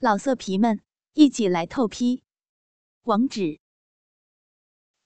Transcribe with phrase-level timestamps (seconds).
[0.00, 0.80] 老色皮们，
[1.14, 2.22] 一起来透批！
[3.02, 3.58] 网址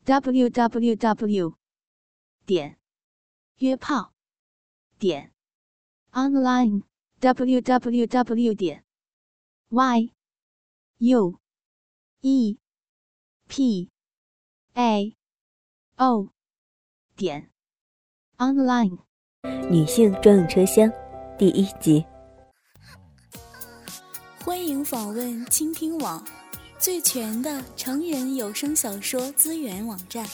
[0.04, 1.56] ：w w w
[2.44, 2.78] 点
[3.56, 4.12] 约炮
[4.98, 5.32] 点
[6.10, 6.82] online
[7.20, 8.84] w w w 点
[9.70, 10.12] y
[10.98, 11.40] u
[12.20, 12.58] e
[13.48, 13.90] p
[14.74, 15.16] a
[15.96, 16.28] o
[17.16, 17.50] 点
[18.36, 18.98] online。
[19.70, 20.92] 女性专用车厢
[21.38, 22.11] 第一集。
[24.44, 26.20] 欢迎访问倾听网，
[26.76, 30.26] 最全的成人有声小说资源网站，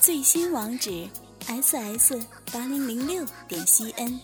[0.00, 1.06] 最新网址
[1.46, 2.20] ：ss
[2.52, 4.18] 八零零六点 cn。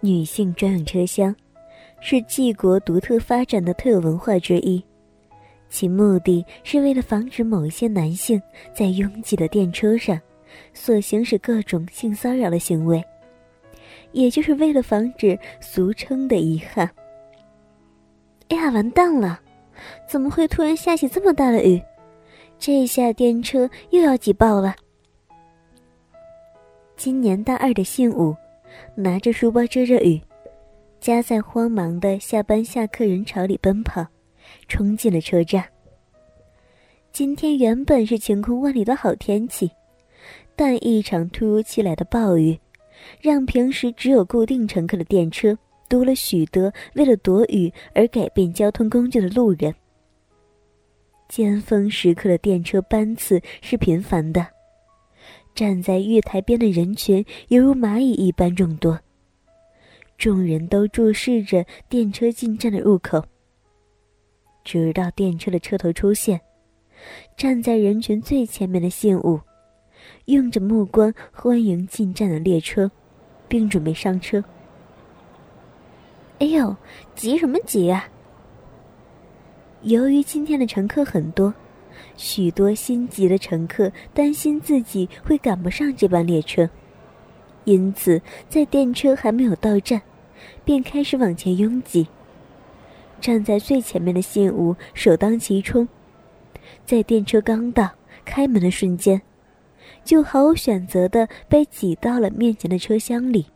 [0.00, 1.32] 女性专用车厢
[2.00, 4.84] 是纪国独特发展的特有文化之一，
[5.68, 8.42] 其目的是为了防止某些男性
[8.74, 10.20] 在拥挤的电车上
[10.74, 13.00] 所行使各种性骚扰的行为。
[14.12, 16.90] 也就是为了防止俗称的遗憾。
[18.48, 19.40] 哎呀，完蛋了！
[20.06, 21.80] 怎么会突然下起这么大的雨？
[22.58, 24.74] 这下电车又要挤爆了。
[26.96, 28.36] 今年大二的信武，
[28.94, 30.20] 拿着书包遮着雨，
[31.00, 34.06] 夹在慌忙的下班下课人潮里奔跑，
[34.68, 35.64] 冲进了车站。
[37.10, 39.70] 今天原本是晴空万里的好天气，
[40.54, 42.58] 但一场突如其来的暴雨。
[43.20, 45.56] 让平时只有固定乘客的电车
[45.88, 49.74] 多了许多为了躲雨而改变交通工具的路人。
[51.28, 54.46] 尖峰时刻的电车班次是频繁的，
[55.54, 58.98] 站在月台边的人群犹如蚂蚁一般众多。
[60.18, 63.24] 众人都注视着电车进站的入口，
[64.64, 66.40] 直到电车的车头出现，
[67.36, 69.40] 站在人群最前面的信物。
[70.26, 72.90] 用着目光欢迎进站的列车，
[73.48, 74.42] 并准备上车。
[76.38, 76.74] 哎呦，
[77.14, 78.08] 急什么急啊！
[79.82, 81.52] 由于今天的乘客很多，
[82.16, 86.68] 许多心急的乘客担心自己会赶不上这班列车，
[87.64, 90.00] 因此在电车还没有到站，
[90.64, 92.06] 便开始往前拥挤。
[93.20, 95.86] 站在最前面的信物首当其冲，
[96.86, 97.90] 在电车刚到
[98.24, 99.20] 开门的瞬间。
[100.04, 103.46] 就毫无选择的被挤到了面前的车厢里。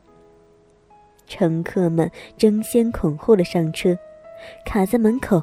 [1.26, 3.96] 乘客们争先恐后的上车，
[4.64, 5.42] 卡在门口，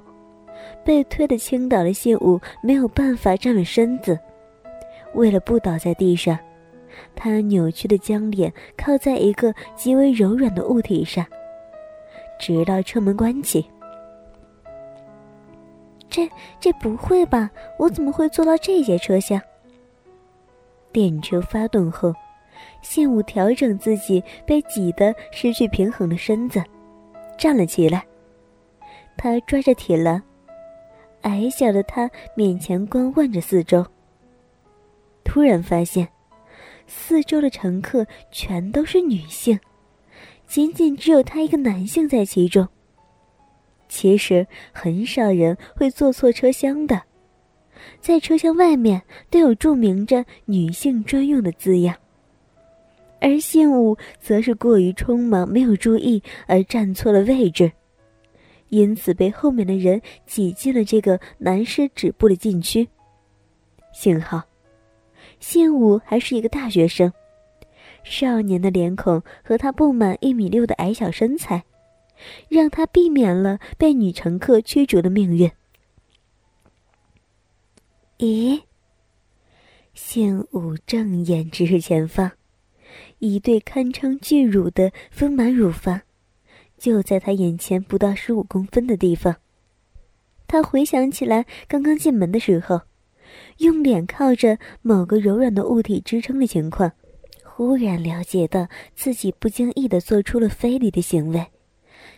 [0.86, 4.18] 被推的倾倒的谢武没有办法站稳身子，
[5.16, 6.38] 为了不倒在地上，
[7.16, 11.26] 他扭曲的将脸靠在一个极为柔软的物体上，
[12.40, 13.66] 直到车门关起。
[16.10, 16.30] 这
[16.60, 17.50] 这不会吧？
[17.80, 19.42] 我怎么会坐到这节车厢？
[20.92, 22.14] 电车发动后，
[22.82, 26.64] 信武调整自己被挤得失去平衡的身子，
[27.38, 28.06] 站了起来。
[29.18, 30.22] 他抓着铁栏，
[31.22, 33.86] 矮小的他勉强观望着四周。
[35.24, 36.08] 突然发现，
[36.88, 39.60] 四周的乘客全都是女性，
[40.48, 42.68] 仅仅只有他一个男性在其中。
[43.88, 47.02] 其实很少人会坐错车厢的。
[48.00, 51.96] 在车厢外面都有注明着“女性专用”的字样，
[53.20, 57.72] 而信武则是过于匆忙，没有注意而站错了位置，
[58.70, 62.88] 因此被后面的人挤进了这个男士止步的禁区。
[63.94, 64.42] 幸好，
[65.40, 67.12] 信武还是一个大学生，
[68.04, 71.64] 少年的脸孔和他不满一米六的矮小身材，
[72.48, 75.52] 让他避免了被女乘客驱逐的命运。
[78.22, 78.62] 咦，
[79.96, 82.34] 信武正眼直视前方，
[83.18, 86.02] 一对堪称巨乳的丰满乳房，
[86.78, 89.38] 就在他眼前不到十五公分的地方。
[90.46, 92.82] 他回想起来，刚刚进门的时候，
[93.58, 96.92] 用脸靠着某个柔软的物体支撑的情况，
[97.44, 101.48] 忽然了解到自己不经意的做出了非礼的行为，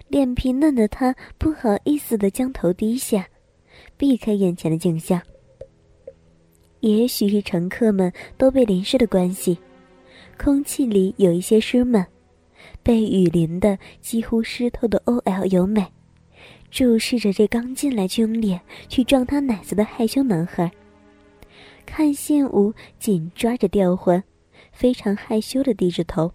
[0.09, 3.29] 脸皮嫩的他不好意思的将头低下，
[3.95, 5.21] 避开眼前的景象。
[6.83, 9.57] 也许是乘客们都被淋湿的关系，
[10.38, 12.06] 空气里有一些湿闷。
[12.83, 15.45] 被雨淋的几乎湿透的 O.L.
[15.45, 15.88] 由美，
[16.69, 18.59] 注视着这刚进来就用脸
[18.89, 20.69] 去撞他奶子的害羞男孩。
[21.85, 24.21] 看信武紧抓着吊环，
[24.74, 26.33] 非常害羞的低着头，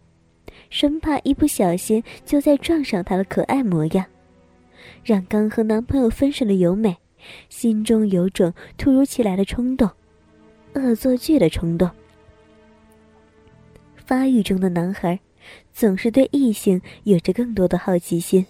[0.71, 4.07] 生怕一不小心就再撞上他的可爱模样，
[5.05, 6.97] 让刚和男朋友分手的由美，
[7.51, 9.91] 心中有种突如其来的冲动。
[10.79, 11.91] 恶作剧的冲动。
[13.97, 15.19] 发育中的男孩，
[15.73, 18.45] 总是对异性有着更多的好奇心，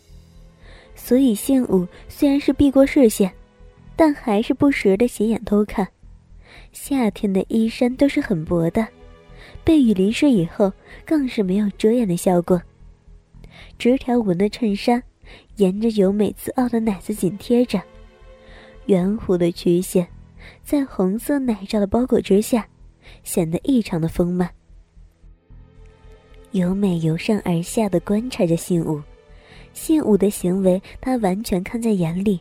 [0.95, 3.33] 所以信武虽然是避过视线，
[3.97, 5.89] 但还是不时的斜眼偷看。
[6.73, 8.87] 夏天的衣衫都是很薄的，
[9.65, 10.73] 被雨淋湿以后，
[11.05, 12.61] 更是没有遮掩的效果。
[13.79, 15.03] 直条纹的衬衫，
[15.57, 17.83] 沿着由美自傲的奶子紧贴着，
[18.87, 20.07] 圆弧的曲线，
[20.63, 22.69] 在红色奶罩的包裹之下，
[23.23, 24.51] 显得异常的丰满。
[26.53, 29.03] 由美由上而下的观察着信武，
[29.73, 32.41] 信武的行为，他完全看在眼里。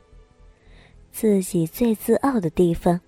[1.11, 2.99] 自己最自傲的地方。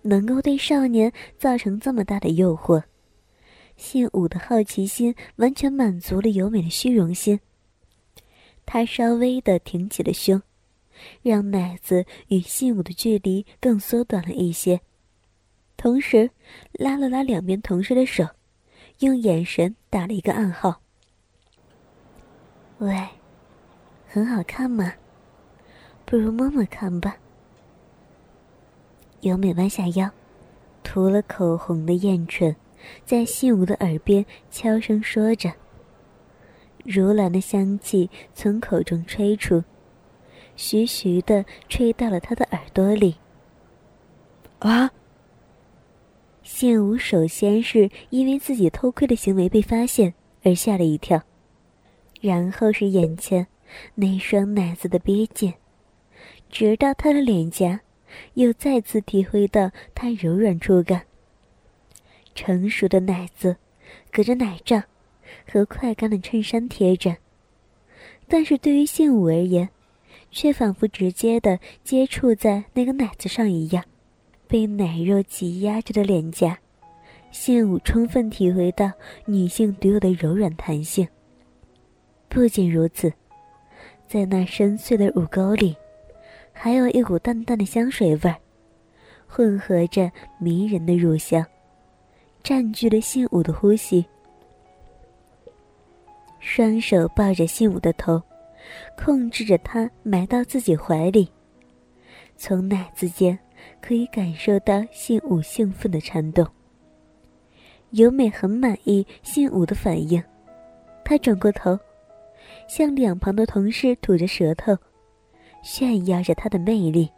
[0.00, 2.82] 能够对少年造成这么大的诱惑，
[3.76, 7.38] 信武的好奇心完全满足了由美的虚荣心。
[8.64, 10.40] 他稍微的挺起了胸，
[11.22, 14.80] 让奶子与信武的距离更缩短了一些，
[15.76, 16.30] 同时
[16.72, 18.26] 拉了拉两边同事的手，
[19.00, 20.80] 用眼神打了一个暗号
[22.78, 23.08] ：“喂，
[24.06, 24.92] 很好看吗？
[26.04, 27.16] 不如摸摸看吧。”
[29.20, 30.08] 由美弯下腰，
[30.84, 32.54] 涂了口红的艳唇，
[33.04, 35.52] 在信武的耳边悄声说着。
[36.84, 39.62] 如兰的香气从口中吹出，
[40.58, 43.14] 徐徐的吹到了他的耳朵里。
[44.58, 44.90] 啊！
[46.42, 50.12] 信武首先是因为自己偷窥的行为被发现
[50.42, 51.22] 而吓了一跳，
[52.20, 53.46] 然后是眼前
[53.94, 55.54] 那双奶子的憋劲，
[56.50, 57.80] 直到他的脸颊。
[58.34, 61.02] 又再次体会到它柔软触感。
[62.34, 63.54] 成熟的奶子，
[64.10, 64.82] 隔着奶罩，
[65.46, 67.14] 和快干的衬衫贴着。
[68.26, 69.68] 但是对于信武而言，
[70.30, 73.84] 却仿佛直接的接触在那个奶子上一样。
[74.46, 76.58] 被奶肉挤压着的脸颊，
[77.30, 78.90] 信武充分体会到
[79.26, 81.06] 女性独有的柔软弹性。
[82.30, 83.12] 不仅如此，
[84.06, 85.76] 在那深邃的乳沟里。
[86.60, 88.36] 还有一股淡淡的香水味儿，
[89.28, 90.10] 混合着
[90.40, 91.46] 迷人的乳香，
[92.42, 94.04] 占据了信武的呼吸。
[96.40, 98.20] 双手抱着信武的头，
[98.96, 101.30] 控制着他埋到自己怀里。
[102.36, 103.38] 从奶子间
[103.80, 106.46] 可以感受到信武兴奋的颤动。
[107.90, 110.22] 由美很满意信武的反应，
[111.04, 111.78] 她转过头，
[112.68, 114.76] 向两旁的同事吐着舌头。
[115.60, 117.10] 炫耀着他的魅力，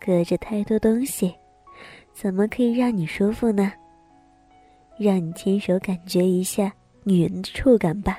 [0.00, 1.34] 隔着太多东西，
[2.14, 3.70] 怎么可以让你舒服呢？
[4.96, 6.72] 让你亲手感觉一下
[7.02, 8.18] 女人的触感吧。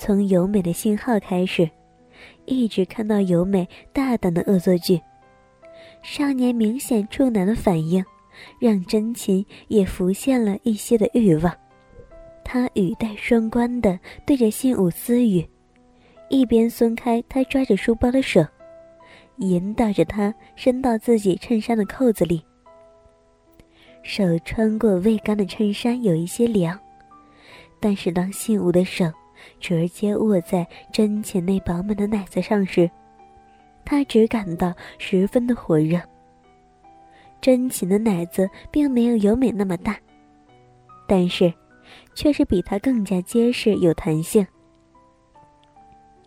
[0.00, 1.68] 从由美的信号开始，
[2.46, 4.98] 一直看到由美大胆的恶作剧，
[6.02, 8.02] 少年明显处男的反应，
[8.58, 11.54] 让真情也浮现了一些的欲望。
[12.42, 15.46] 他语带双关的对着信武私语，
[16.30, 18.42] 一边松开他抓着书包的手，
[19.36, 22.42] 引导着他伸到自己衬衫的扣子里。
[24.02, 26.80] 手穿过未干的衬衫有一些凉，
[27.78, 29.04] 但是当信武的手
[29.58, 32.90] 直接握在真情那饱满的奶子上时，
[33.84, 36.00] 他只感到十分的火热。
[37.40, 39.98] 真情的奶子并没有由美那么大，
[41.06, 41.52] 但是。
[42.14, 44.46] 却是比他更加结实有弹性。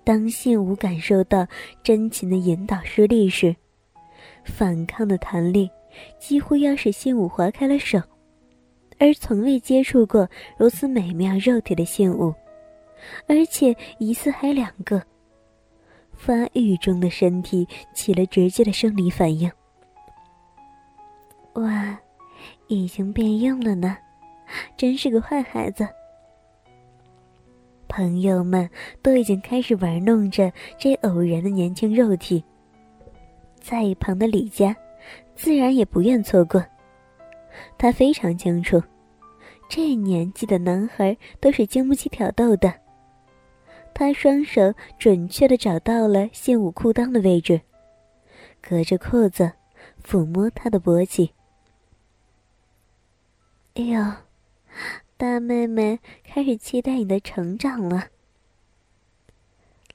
[0.04, 1.48] 当信武感受到
[1.82, 3.56] 真情的引导施力时，
[4.44, 5.70] 反抗的弹力
[6.20, 7.98] 几乎要使信武划开了手。
[9.00, 12.34] 而从未接触过如此美妙肉体的信武，
[13.28, 15.02] 而且一次还两个，
[16.14, 19.52] 发育中的身体起了直接的生理反应。
[21.54, 22.00] 哇，
[22.68, 23.98] 已经变硬了呢。
[24.76, 25.88] 真是个坏孩子。
[27.88, 28.70] 朋友们
[29.02, 32.44] 都已经开始玩弄着这偶然的年轻肉体，
[33.60, 34.76] 在一旁的李佳，
[35.36, 36.64] 自然也不愿错过。
[37.78, 38.82] 他非常清楚，
[39.70, 42.74] 这年纪的男孩都是经不起挑逗的。
[43.94, 47.62] 他双手准确的找到了信武裤裆的位置，
[48.62, 49.52] 隔着裤子
[50.04, 51.30] 抚摸他的脖颈。
[53.76, 54.02] 哎呦！
[55.16, 58.08] 大妹妹开始期待你的成长了。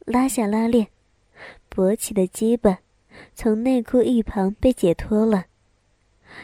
[0.05, 0.89] 拉下拉链，
[1.71, 2.79] 勃起的基本
[3.35, 5.47] 从内裤一旁被解脱了。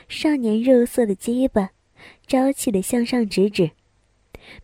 [0.08, 1.70] 少年肉色的基本
[2.26, 3.70] 朝气的向上直指，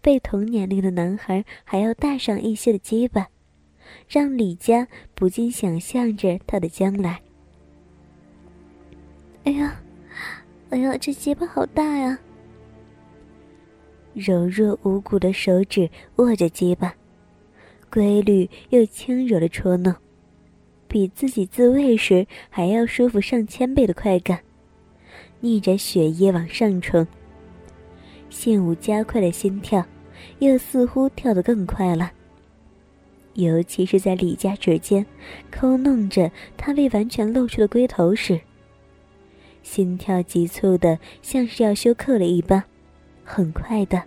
[0.01, 3.29] 被同年龄的男孩还要大上一些的鸡巴，
[4.09, 7.21] 让李佳不禁想象着他的将来。
[9.45, 9.81] 哎呀，
[10.71, 12.19] 哎呀，这鸡巴好大呀！
[14.13, 16.95] 柔弱无骨的手指握着鸡巴，
[17.91, 19.95] 规律又轻柔的戳弄，
[20.89, 24.41] 比自己自慰时还要舒服上千倍的快感，
[25.41, 27.07] 逆着血液往上冲。
[28.31, 29.85] 信武加快了心跳，
[30.39, 32.11] 又似乎跳得更快了。
[33.35, 35.05] 尤其是在李家指尖
[35.51, 38.41] 抠弄着他未完全露出的龟头时，
[39.63, 42.63] 心跳急促的像是要休克了一般。
[43.25, 44.03] 很快的，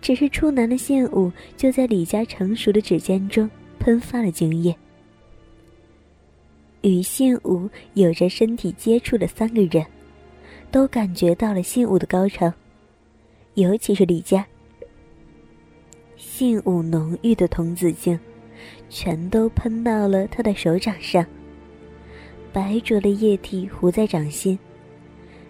[0.00, 4.74] 只是处男的信物就在李家成熟的指尖中喷发了精液。
[6.80, 9.84] 与献舞有着身体接触的三个人，
[10.70, 12.50] 都感觉到了信物的高潮，
[13.60, 14.46] 尤其是李家。
[16.16, 18.18] 信物浓郁的童子精，
[18.88, 21.24] 全都喷到了他的手掌上。
[22.52, 24.58] 白灼的液体糊在掌心，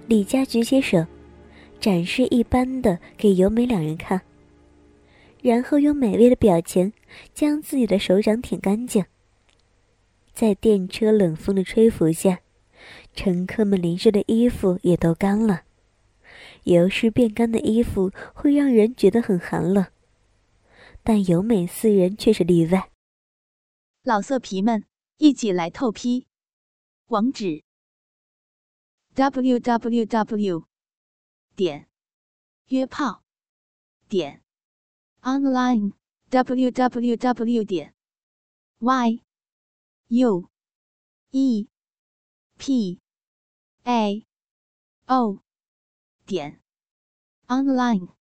[0.07, 1.05] 李家举起手。
[1.81, 4.21] 展示一般的给尤美两人看，
[5.41, 6.93] 然后用美味的表情
[7.33, 9.03] 将自己的手掌舔干净。
[10.35, 12.41] 在电车冷风的吹拂下，
[13.15, 15.63] 乘客们淋湿的衣服也都干了。
[16.65, 19.87] 油湿变干的衣服会让人觉得很寒冷，
[21.03, 22.91] 但尤美四人却是例外。
[24.03, 24.85] 老色皮们，
[25.19, 26.27] 一起来透批！
[27.07, 27.63] 网址
[29.15, 30.67] ：w w w。
[31.57, 31.89] 点
[32.69, 33.23] 约炮
[34.09, 34.43] 点
[35.21, 35.93] online
[36.31, 37.95] w w w 点
[38.79, 39.23] y
[40.09, 40.49] u
[41.33, 41.69] e
[42.57, 42.99] p
[43.83, 44.27] a
[45.07, 45.43] o
[46.31, 46.61] 点
[47.49, 48.20] online。